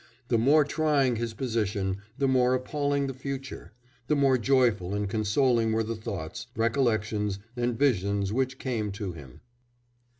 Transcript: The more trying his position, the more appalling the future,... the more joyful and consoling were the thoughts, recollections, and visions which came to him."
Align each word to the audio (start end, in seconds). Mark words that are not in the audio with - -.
The 0.29 0.39
more 0.39 0.65
trying 0.65 1.17
his 1.17 1.35
position, 1.35 1.97
the 2.17 2.27
more 2.27 2.55
appalling 2.55 3.05
the 3.05 3.13
future,... 3.13 3.71
the 4.07 4.15
more 4.15 4.35
joyful 4.35 4.95
and 4.95 5.07
consoling 5.07 5.73
were 5.73 5.83
the 5.83 5.95
thoughts, 5.95 6.47
recollections, 6.55 7.37
and 7.55 7.77
visions 7.77 8.33
which 8.33 8.57
came 8.57 8.91
to 8.93 9.11
him." 9.11 9.41